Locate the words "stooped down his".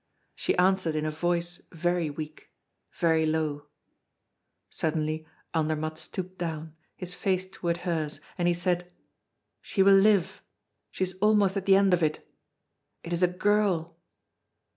5.99-7.13